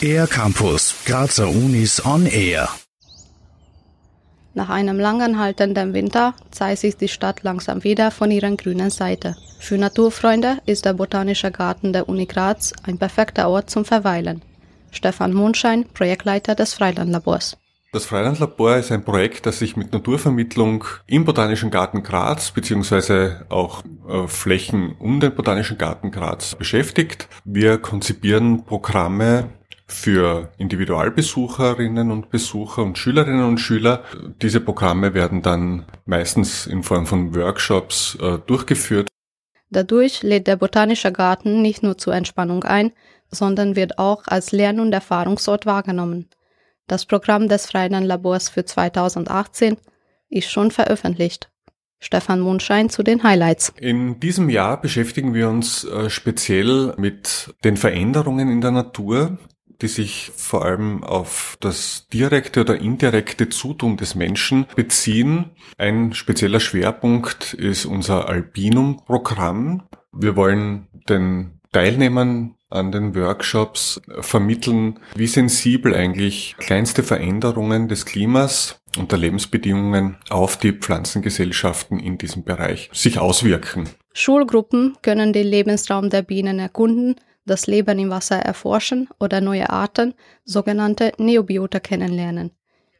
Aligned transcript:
Air 0.00 0.26
Campus, 0.26 0.94
Grazer 1.04 1.48
Unis 1.48 2.04
on 2.04 2.26
Air. 2.26 2.68
Nach 4.54 4.70
einem 4.70 4.98
langanhaltenden 4.98 5.92
Winter 5.92 6.34
zeigt 6.50 6.80
sich 6.80 6.96
die 6.96 7.08
Stadt 7.08 7.42
langsam 7.42 7.84
wieder 7.84 8.10
von 8.10 8.30
ihrer 8.30 8.50
grünen 8.56 8.90
Seite. 8.90 9.36
Für 9.58 9.76
Naturfreunde 9.76 10.58
ist 10.66 10.84
der 10.84 10.94
Botanische 10.94 11.50
Garten 11.50 11.92
der 11.92 12.08
Uni 12.08 12.26
Graz 12.26 12.72
ein 12.84 12.98
perfekter 12.98 13.48
Ort 13.48 13.70
zum 13.70 13.84
Verweilen. 13.84 14.42
Stefan 14.90 15.32
Mondschein, 15.32 15.84
Projektleiter 15.84 16.54
des 16.54 16.74
Freilandlabors. 16.74 17.56
Das 17.90 18.04
Freilandlabor 18.04 18.76
ist 18.76 18.92
ein 18.92 19.02
Projekt, 19.02 19.46
das 19.46 19.60
sich 19.60 19.74
mit 19.74 19.94
Naturvermittlung 19.94 20.84
im 21.06 21.24
Botanischen 21.24 21.70
Garten 21.70 22.02
Graz 22.02 22.50
beziehungsweise 22.50 23.46
auch 23.48 23.82
äh, 24.06 24.28
Flächen 24.28 24.94
um 24.98 25.20
den 25.20 25.34
Botanischen 25.34 25.78
Garten 25.78 26.10
Graz 26.10 26.54
beschäftigt. 26.54 27.28
Wir 27.46 27.78
konzipieren 27.78 28.66
Programme 28.66 29.48
für 29.86 30.52
Individualbesucherinnen 30.58 32.10
und 32.10 32.28
Besucher 32.28 32.82
und 32.82 32.98
Schülerinnen 32.98 33.46
und 33.46 33.56
Schüler. 33.56 34.04
Diese 34.42 34.60
Programme 34.60 35.14
werden 35.14 35.40
dann 35.40 35.86
meistens 36.04 36.66
in 36.66 36.82
Form 36.82 37.06
von 37.06 37.34
Workshops 37.34 38.18
äh, 38.20 38.36
durchgeführt. 38.46 39.08
Dadurch 39.70 40.22
lädt 40.22 40.46
der 40.46 40.56
Botanische 40.56 41.10
Garten 41.10 41.62
nicht 41.62 41.82
nur 41.82 41.96
zur 41.96 42.14
Entspannung 42.14 42.64
ein, 42.64 42.92
sondern 43.30 43.76
wird 43.76 43.98
auch 43.98 44.24
als 44.26 44.52
Lern- 44.52 44.80
und 44.80 44.92
Erfahrungsort 44.92 45.64
wahrgenommen. 45.64 46.28
Das 46.88 47.04
Programm 47.04 47.48
des 47.48 47.66
Freien 47.66 48.02
Labors 48.02 48.48
für 48.48 48.64
2018 48.64 49.76
ist 50.30 50.50
schon 50.50 50.70
veröffentlicht. 50.70 51.50
Stefan 52.00 52.40
Mondschein 52.40 52.88
zu 52.88 53.02
den 53.02 53.22
Highlights. 53.22 53.74
In 53.78 54.20
diesem 54.20 54.48
Jahr 54.48 54.80
beschäftigen 54.80 55.34
wir 55.34 55.50
uns 55.50 55.84
äh, 55.84 56.08
speziell 56.08 56.94
mit 56.96 57.54
den 57.62 57.76
Veränderungen 57.76 58.48
in 58.48 58.62
der 58.62 58.70
Natur, 58.70 59.36
die 59.82 59.88
sich 59.88 60.32
vor 60.34 60.64
allem 60.64 61.04
auf 61.04 61.58
das 61.60 62.06
direkte 62.10 62.62
oder 62.62 62.80
indirekte 62.80 63.50
Zutun 63.50 63.98
des 63.98 64.14
Menschen 64.14 64.66
beziehen. 64.74 65.50
Ein 65.76 66.14
spezieller 66.14 66.60
Schwerpunkt 66.60 67.52
ist 67.52 67.84
unser 67.84 68.28
Albinum-Programm. 68.28 69.82
Wir 70.12 70.36
wollen 70.36 70.88
den 71.08 71.60
Teilnehmern 71.72 72.54
an 72.70 72.92
den 72.92 73.14
Workshops 73.14 74.00
vermitteln, 74.20 74.98
wie 75.14 75.26
sensibel 75.26 75.94
eigentlich 75.94 76.56
kleinste 76.58 77.02
Veränderungen 77.02 77.88
des 77.88 78.04
Klimas 78.04 78.80
und 78.98 79.12
der 79.12 79.18
Lebensbedingungen 79.18 80.16
auf 80.28 80.56
die 80.56 80.72
Pflanzengesellschaften 80.72 81.98
in 81.98 82.18
diesem 82.18 82.44
Bereich 82.44 82.90
sich 82.92 83.18
auswirken. 83.18 83.88
Schulgruppen 84.12 84.96
können 85.02 85.32
den 85.32 85.46
Lebensraum 85.46 86.10
der 86.10 86.22
Bienen 86.22 86.58
erkunden, 86.58 87.16
das 87.46 87.66
Leben 87.66 87.98
im 87.98 88.10
Wasser 88.10 88.36
erforschen 88.36 89.08
oder 89.18 89.40
neue 89.40 89.70
Arten, 89.70 90.14
sogenannte 90.44 91.12
Neobiota 91.18 91.80
kennenlernen. 91.80 92.50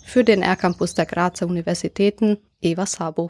Für 0.03 0.25
den 0.25 0.41
R-Campus 0.41 0.93
der 0.93 1.05
Grazer 1.05 1.47
Universitäten, 1.47 2.39
Eva 2.61 2.85
Sabo. 2.85 3.29